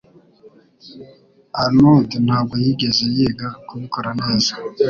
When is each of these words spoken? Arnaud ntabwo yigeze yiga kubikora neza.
Arnaud 1.61 2.09
ntabwo 2.25 2.53
yigeze 2.63 3.03
yiga 3.15 3.47
kubikora 3.67 4.09
neza. 4.21 4.53